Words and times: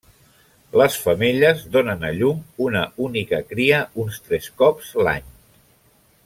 Les 0.81 0.95
femelles 1.01 1.61
donen 1.75 2.07
a 2.09 2.11
llum 2.21 2.41
una 2.69 2.81
única 3.09 3.43
cria 3.53 3.83
uns 4.05 4.19
tres 4.31 4.49
cops 4.63 4.91
l'any. 5.07 5.31